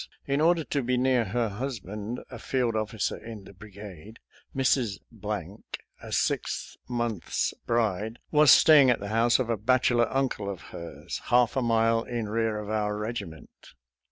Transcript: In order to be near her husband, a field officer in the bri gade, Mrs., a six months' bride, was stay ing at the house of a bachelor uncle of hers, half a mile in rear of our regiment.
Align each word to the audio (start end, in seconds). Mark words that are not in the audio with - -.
In 0.25 0.41
order 0.41 0.63
to 0.63 0.81
be 0.81 0.97
near 0.97 1.25
her 1.25 1.47
husband, 1.47 2.21
a 2.31 2.39
field 2.39 2.75
officer 2.75 3.17
in 3.17 3.43
the 3.43 3.53
bri 3.53 3.69
gade, 3.69 4.17
Mrs., 4.55 4.97
a 6.01 6.11
six 6.11 6.75
months' 6.89 7.53
bride, 7.67 8.17
was 8.31 8.49
stay 8.49 8.81
ing 8.81 8.89
at 8.89 8.99
the 8.99 9.09
house 9.09 9.37
of 9.37 9.51
a 9.51 9.57
bachelor 9.57 10.11
uncle 10.11 10.49
of 10.49 10.61
hers, 10.73 11.21
half 11.25 11.55
a 11.55 11.61
mile 11.61 12.01
in 12.01 12.27
rear 12.27 12.57
of 12.57 12.67
our 12.67 12.97
regiment. 12.97 13.51